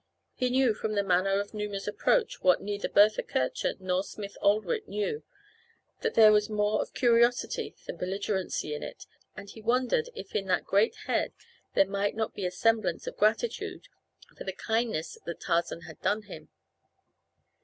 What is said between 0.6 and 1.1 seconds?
from the